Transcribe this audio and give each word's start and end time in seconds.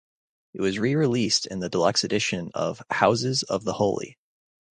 It 0.55 0.61
was 0.61 0.79
re-released 0.79 1.45
in 1.45 1.59
the 1.59 1.69
deluxe 1.69 2.03
edition 2.03 2.49
of 2.55 2.81
"Houses 2.89 3.43
of 3.43 3.63
the 3.65 3.73
Holy". 3.73 4.17